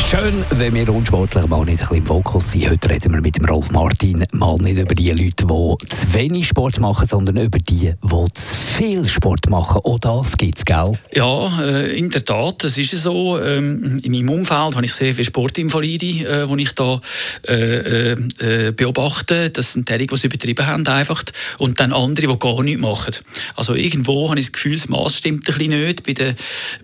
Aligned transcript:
Schön, 0.00 0.44
wenn 0.50 0.74
wir 0.74 0.88
unsportlich 0.88 1.46
mal 1.46 1.64
nicht 1.64 1.82
ein 1.82 1.88
bisschen 1.88 1.96
im 1.96 2.06
Fokus 2.06 2.52
sind. 2.52 2.70
Heute 2.70 2.88
reden 2.88 3.12
wir 3.12 3.20
mit 3.20 3.36
dem 3.36 3.44
Rolf 3.44 3.70
Martin 3.70 4.24
mal 4.32 4.56
nicht 4.56 4.78
über 4.78 4.94
die 4.94 5.10
Leute, 5.10 5.46
die 5.46 5.86
zu 5.86 6.14
wenig 6.14 6.48
Sport 6.48 6.80
machen, 6.80 7.06
sondern 7.06 7.36
über 7.36 7.58
die, 7.58 7.92
die 8.02 8.32
zu 8.32 8.56
viel 8.56 9.06
Sport 9.08 9.50
machen. 9.50 9.80
Auch 9.84 9.98
das 9.98 10.36
gibt 10.36 10.58
es, 10.58 10.64
gell? 10.64 10.92
Ja, 11.12 11.60
äh, 11.60 11.98
in 11.98 12.08
der 12.08 12.24
Tat. 12.24 12.64
Es 12.64 12.78
ist 12.78 12.90
so. 12.92 13.38
Ähm, 13.38 13.98
in 14.02 14.12
meinem 14.12 14.30
Umfeld 14.30 14.76
habe 14.76 14.84
ich 14.84 14.94
sehr 14.94 15.12
viele 15.12 15.26
Sportinvalide, 15.26 16.06
äh, 16.06 16.46
die 16.46 16.62
ich 16.62 16.72
da 16.72 17.00
äh, 17.46 18.12
äh, 18.12 18.72
beobachte. 18.72 19.50
Das 19.50 19.74
sind 19.74 19.90
die, 19.90 20.06
die 20.06 20.14
es 20.14 20.24
übertrieben 20.24 20.66
haben 20.66 20.86
einfach. 20.86 21.22
Und 21.58 21.80
dann 21.80 21.92
andere, 21.92 22.28
die 22.28 22.38
gar 22.38 22.62
nichts 22.62 22.80
machen. 22.80 23.14
Also 23.56 23.74
irgendwo 23.74 24.30
habe 24.30 24.40
ich 24.40 24.46
das 24.46 24.52
Gefühl, 24.52 24.74
das 24.74 24.88
Maß 24.88 25.16
stimmt 25.16 25.48
ein 25.48 25.58
bisschen 25.58 25.70
nicht 25.70 26.04
bei 26.04 26.12
den, 26.12 26.36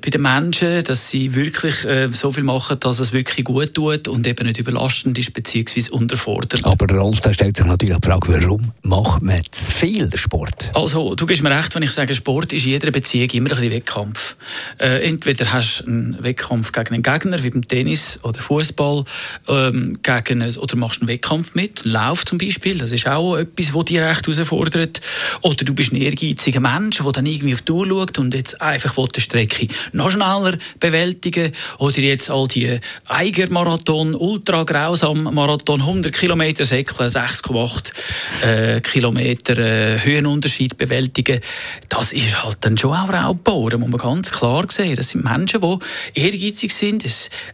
bei 0.03 0.11
den 0.11 0.21
Menschen, 0.21 0.83
dass 0.85 1.09
sie 1.09 1.35
wirklich 1.35 1.85
äh, 1.85 2.09
so 2.13 2.33
viel 2.33 2.43
machen, 2.43 2.79
dass 2.81 2.99
es 3.01 3.04
wirklich 3.13 3.45
gut 3.45 3.75
tut 3.75 4.09
und 4.09 4.27
eben 4.27 4.47
nicht 4.47 4.59
überlastend 4.59 5.19
ist 5.19 5.33
bzw. 5.33 5.91
unterfordert. 5.91 6.65
Aber 6.65 6.93
Rolf, 6.95 7.21
da 7.21 7.33
stellt 7.33 7.57
sich 7.57 7.67
natürlich 7.67 7.99
die 7.99 8.07
Frage, 8.07 8.29
warum 8.29 8.73
macht 8.83 9.23
man 9.23 9.41
zu 9.51 9.73
viel 9.73 10.11
Sport? 10.17 10.71
Also, 10.75 11.15
du 11.15 11.27
gibst 11.27 11.43
mir 11.43 11.57
recht, 11.57 11.75
wenn 11.75 11.83
ich 11.83 11.91
sage, 11.91 12.15
Sport 12.15 12.53
ist 12.53 12.65
in 12.65 12.73
jeder 12.73 12.91
Beziehung 12.91 13.31
immer 13.31 13.51
ein 13.51 13.57
bisschen 13.57 13.73
Wettkampf. 13.73 14.37
Äh, 14.79 15.09
entweder 15.09 15.53
hast 15.53 15.81
du 15.81 15.91
einen 15.91 16.23
Wettkampf 16.23 16.73
gegen 16.73 16.95
einen 16.95 17.03
Gegner, 17.03 17.43
wie 17.43 17.51
beim 17.51 17.67
Tennis 17.67 18.21
oder 18.23 18.41
Fußball, 18.41 19.05
ähm, 19.49 19.99
gegen 20.03 20.57
oder 20.57 20.77
machst 20.77 21.01
einen 21.01 21.09
Wettkampf 21.09 21.55
mit, 21.55 21.85
einen 21.85 21.93
Lauf 21.93 22.25
zum 22.25 22.39
Beispiel, 22.39 22.79
das 22.79 22.93
ist 22.93 23.07
auch 23.07 23.37
etwas, 23.37 23.73
das 23.73 23.85
dich 23.85 23.99
recht 23.99 24.27
herausfordert. 24.27 25.01
Oder 25.43 25.65
du 25.65 25.75
bist 25.75 25.93
ein 25.93 25.97
ehrgeiziger 25.97 26.61
Mensch, 26.61 26.99
der 26.99 27.13
dann 27.13 27.27
irgendwie 27.27 27.55
auf 27.55 27.63
die 27.63 27.73
Uhr 27.73 27.87
schaut 27.87 28.19
und 28.19 28.35
jetzt 28.35 28.61
einfach 28.61 28.95
die 29.09 29.21
Strecke 29.21 29.69
noch 29.93 30.11
schneller 30.11 30.57
bewältigen 30.81 31.53
Oder 31.79 31.99
jetzt 31.99 32.31
all 32.31 32.49
die 32.49 32.79
Eiger-Marathon, 33.07 34.15
ultra 34.15 34.65
grausam 34.65 35.25
Marathon, 35.25 35.81
100 35.81 36.13
Kilometer 36.13 36.65
Säckle, 36.65 37.07
6,8 37.07 37.93
äh, 38.43 38.81
Kilometer 38.81 39.59
äh, 39.59 40.01
Höhenunterschied 40.05 40.77
bewältigen. 40.77 41.41
Das 41.89 42.13
ist 42.13 42.43
halt 42.43 42.59
dann 42.61 42.79
schon 42.79 42.97
auch 42.97 43.13
Raubbauern, 43.13 43.81
muss 43.81 43.91
man 43.91 44.01
ganz 44.01 44.31
klar 44.31 44.65
sehen. 44.69 44.97
Das 44.97 45.11
sind 45.11 45.25
Menschen, 45.25 45.61
die 45.61 46.21
ehrgeizig 46.21 46.73
sind, 46.73 47.05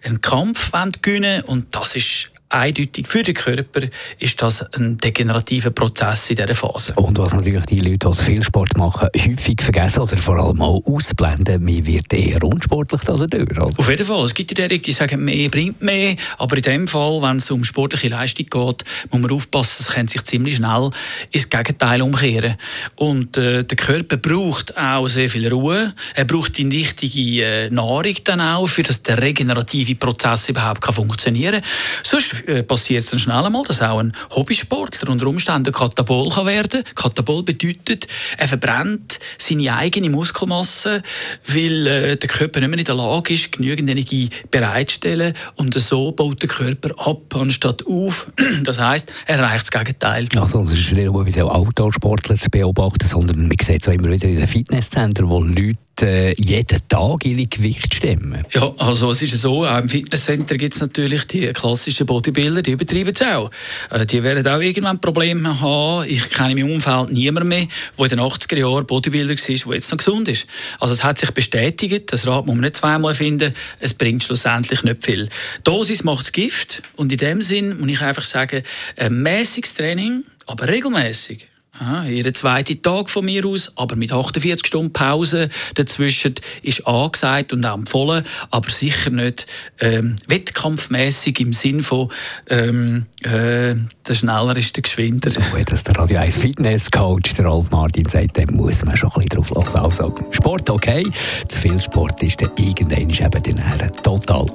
einen 0.05 0.21
Kampf 0.21 0.73
gewinnen 1.03 1.43
und 1.43 1.75
das 1.75 1.97
ist 1.97 2.30
eindeutig 2.51 3.07
für 3.07 3.23
den 3.23 3.35
Körper 3.35 3.83
ist 4.19 4.43
das 4.43 4.63
ein 4.75 4.99
degenerativer 4.99 5.71
Prozess 5.71 6.31
in 6.31 6.37
dieser 6.37 6.55
Phase. 6.55 6.93
Und 6.95 7.19
was 7.19 7.33
natürlich 7.33 7.65
die 7.67 7.79
Leute, 7.79 8.11
die 8.11 8.23
viel 8.23 8.43
Sport 8.43 8.77
machen, 8.77 9.09
häufig 9.17 9.63
vergessen 9.63 10.01
oder 10.01 10.17
vor 10.17 10.37
allem 10.37 10.61
auch 10.61 10.83
ausblenden, 10.85 11.65
man 11.65 11.87
wird 11.87 12.13
eher 12.13 12.43
unsportlich 12.43 13.01
dadurch. 13.03 13.51
Oder? 13.51 13.71
Auf 13.77 13.89
jeden 13.89 14.05
Fall. 14.05 14.25
Es 14.25 14.35
gibt 14.35 14.57
die, 14.57 14.79
die 14.79 14.93
sagen, 14.93 15.25
mehr 15.25 15.49
bringt 15.49 15.81
mehr, 15.81 16.17
aber 16.39 16.57
in 16.57 16.63
dem 16.63 16.89
Fall, 16.89 17.23
wenn 17.23 17.37
es 17.37 17.51
um 17.51 17.65
sportliche 17.65 18.09
Leistung 18.09 18.47
geht, 18.47 18.85
muss 19.11 19.21
man 19.21 19.31
aufpassen, 19.31 19.87
es 19.87 19.95
kann 19.95 20.09
sich 20.09 20.23
ziemlich 20.25 20.57
schnell 20.57 20.91
ins 21.31 21.49
Gegenteil 21.49 22.03
umkehren. 22.03 22.57
Und 22.97 23.37
äh, 23.37 23.65
der 23.65 23.77
Körper 23.77 24.17
braucht 24.17 24.77
auch 24.77 25.09
sehr 25.09 25.31
viel 25.31 25.49
Ruhe, 25.49 25.95
er 26.15 26.25
braucht 26.25 26.59
die 26.59 26.69
richtige 26.69 27.45
äh, 27.45 27.71
Nahrung 27.71 28.15
dann 28.25 28.41
auch, 28.41 28.67
für 28.67 28.83
dass 28.83 29.03
der 29.03 29.23
regenerative 29.23 29.95
Prozess 29.95 30.49
überhaupt 30.49 30.81
kann 30.81 30.95
funktionieren 30.95 31.61
kann. 31.61 31.71
Sonst 32.03 32.40
äh, 32.47 32.63
passiert 32.63 33.03
es 33.03 33.11
dann 33.11 33.21
schnell 33.21 33.45
einmal, 33.45 33.65
dass 33.65 33.83
auch 33.83 33.99
ein 33.99 34.13
Hobbysportler 34.31 35.11
unter 35.11 35.27
Umständen 35.27 35.73
Katabol 35.73 36.31
kann 36.31 36.47
werden 36.47 36.85
kann. 36.85 36.95
Katabol 36.95 37.43
bedeutet, 37.43 38.07
er 38.37 38.49
verbrennt 38.49 39.21
seine 39.39 39.75
eigene 39.75 40.11
Muskelmasse, 40.11 41.03
weil 41.47 41.87
äh, 41.87 42.17
der 42.17 42.29
Körper 42.29 42.61
nicht 42.61 42.69
mehr 42.69 42.79
in 42.79 42.85
der 42.85 42.95
Lage 42.95 43.35
ist, 43.35 43.53
genügend 43.53 43.91
Energie 43.91 44.31
bereitzustellen 44.51 45.35
und 45.57 45.75
so 45.75 46.13
baut 46.13 46.43
der 46.43 46.49
Körper 46.49 46.91
ab, 46.99 47.35
anstatt 47.35 47.87
auf. 47.87 48.31
Das 48.65 48.79
heißt, 48.79 49.13
er 49.27 49.39
erreicht 49.39 49.63
das 49.63 49.71
Gegenteil. 49.71 50.29
Also 50.37 50.61
es 50.63 50.73
ist 50.73 50.93
nicht 50.93 51.07
nur 51.07 51.27
wie 51.27 51.41
Outdoor-Sportler 51.41 52.37
zu 52.37 52.51
beobachten, 52.51 53.07
sondern 53.07 53.49
man 53.49 53.57
sieht 53.61 53.83
es 53.83 53.89
auch 53.89 53.93
immer 53.93 54.11
wieder 54.11 54.29
in 54.29 54.37
den 54.37 54.47
Fitnesscentern, 54.47 55.29
wo 55.29 55.43
Leute 55.43 55.79
äh, 56.03 56.35
jeden 56.41 56.79
Tag 56.89 57.25
ihre 57.25 57.47
Gewicht 57.47 57.95
stemmen. 57.95 58.45
Ja, 58.53 58.73
also 58.79 59.11
es 59.11 59.23
ist 59.23 59.41
so, 59.41 59.67
auch 59.67 59.79
im 59.79 59.89
Fitnesscenter 59.89 60.57
gibt 60.57 60.75
es 60.75 60.81
natürlich 60.81 61.25
die 61.27 61.47
klassischen 61.53 62.07
Bodybuilder, 62.07 62.63
die 62.63 62.73
übertreiben 62.73 63.13
es 63.15 63.23
auch. 63.23 63.51
Äh, 63.91 64.07
die 64.07 64.23
werden 64.23 64.47
auch 64.47 64.61
irgendwann 64.61 65.01
Probleme 65.01 65.61
haben. 65.61 66.09
Ich 66.09 66.31
kenne 66.31 66.53
in 66.53 66.59
meinem 66.59 66.75
Umfeld 66.75 67.13
niemanden 67.13 67.49
mehr, 67.49 67.67
der 67.99 68.05
in 68.05 68.11
den 68.11 68.21
80er 68.21 68.57
Jahren 68.57 68.87
Bodybuilder 68.87 69.35
war, 69.35 69.65
der 69.67 69.75
jetzt 69.75 69.91
noch 69.91 69.99
gesund 69.99 70.29
ist. 70.29 70.47
Also 70.79 70.95
es 70.95 71.05
hat 71.05 71.19
sich 71.19 71.31
bestätigt, 71.33 72.13
das 72.13 72.27
Rad 72.27 72.47
muss 72.47 72.55
man 72.55 72.63
nicht 72.63 72.77
zweimal 72.77 73.15
finden, 73.15 73.55
es 73.79 73.95
bringt 73.95 74.25
schlussendlich 74.25 74.83
nicht 74.83 75.05
viel. 75.05 75.29
Dosis 75.65 76.05
macht 76.05 76.21
das 76.21 76.33
Gift 76.33 76.83
und 76.97 77.13
in 77.13 77.19
dem 77.19 77.43
Sinn 77.43 77.79
muss 77.79 77.89
ich 77.89 78.01
einfach 78.01 78.25
sagen, 78.25 78.63
ein 78.97 79.23
mäßiges 79.23 79.75
Training, 79.75 80.25
aber 80.47 80.69
regelmäßig 80.69 81.50
Aha, 81.81 82.05
jeden 82.05 82.35
zweiten 82.35 82.83
Tag 82.83 83.09
von 83.09 83.25
mir 83.25 83.47
aus, 83.47 83.73
aber 83.75 83.97
mit 83.97 84.13
48 84.13 84.67
Stunden 84.67 84.93
Pause 84.93 85.49
dazwischen 85.77 86.35
ist 86.63 86.87
angesagt 86.87 87.55
und 87.55 87.65
auch 87.65 87.79
empfohlen, 87.79 88.23
aber 88.51 88.69
sicher 88.69 89.09
nicht 89.09 89.47
ähm, 89.81 90.17
wettkampfmäßig 90.27 91.41
im 91.41 91.55
Sinn 91.55 91.83
von 91.83 92.11
ähm, 92.51 93.07
äh, 93.23 93.77
der 94.07 94.15
schneller 94.15 94.55
ist 94.59 94.77
der 94.77 94.83
geschwinder. 94.83 95.31
Wenn 95.55 95.65
das 95.65 95.83
der 95.85 95.97
Radio 95.97 96.19
1 96.19 96.37
Fitness 96.37 96.91
Coach, 96.91 97.33
der 97.33 97.47
Rolf 97.47 97.71
Martin, 97.71 98.05
sagt, 98.05 98.37
dann 98.37 98.55
muss 98.55 98.85
man 98.85 98.99
schon 98.99 99.11
ein 99.13 99.27
bisschen 99.27 99.43
drauf 99.43 99.51
lassen. 99.51 99.79
Also 99.79 100.15
Sport 100.33 100.69
okay, 100.69 101.11
zu 101.49 101.61
viel 101.61 101.81
Sport 101.81 102.23
ist 102.23 102.43
dann 102.43 102.51
irgendwann 102.59 103.09
eben 103.09 103.43
dann 103.79 103.93
total. 104.03 104.53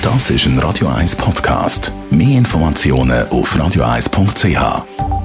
Das 0.00 0.30
ist 0.30 0.46
ein 0.46 0.60
Radio 0.60 0.86
1 0.90 1.16
Podcast. 1.16 1.90
Mehr 2.10 2.38
Informationen 2.38 3.26
auf 3.30 3.56
radio1.ch. 3.56 5.23